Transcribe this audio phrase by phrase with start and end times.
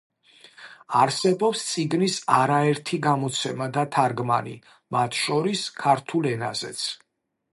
[0.99, 4.57] არსებობს წიგნის არაერთი გამოცემა და თარგმანი,
[4.97, 6.85] მათ შორის ქართულ ენაზეც.